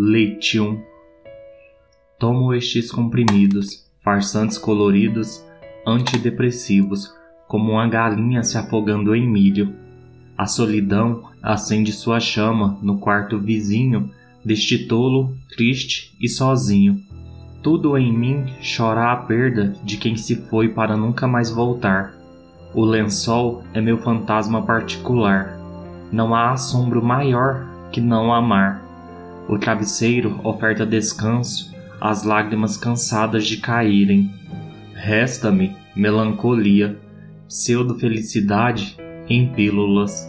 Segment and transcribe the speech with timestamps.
[0.00, 0.80] Letium.
[2.20, 5.44] Tomo estes comprimidos, farsantes coloridos,
[5.84, 7.12] antidepressivos,
[7.48, 9.74] como uma galinha se afogando em milho.
[10.36, 14.08] A solidão acende sua chama no quarto vizinho
[14.44, 17.02] deste tolo, triste e sozinho.
[17.60, 22.14] Tudo em mim chora a perda de quem se foi para nunca mais voltar.
[22.72, 25.58] O lençol é meu fantasma particular.
[26.12, 28.87] Não há assombro maior que não amar.
[29.48, 34.30] O travesseiro oferta descanso às lágrimas cansadas de caírem.
[34.94, 36.98] Resta-me melancolia,
[37.48, 38.96] pseudo-felicidade
[39.28, 40.28] em pílulas.